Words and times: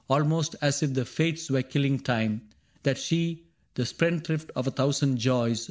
Almost 0.09 0.55
as 0.63 0.81
if 0.81 0.95
the 0.95 1.05
Fates 1.05 1.51
were 1.51 1.61
killing 1.61 1.99
time. 1.99 2.41
That 2.81 2.97
she, 2.97 3.43
the 3.75 3.85
spendthrift 3.85 4.49
of 4.55 4.65
a 4.65 4.71
thousand 4.71 5.17
joys. 5.19 5.59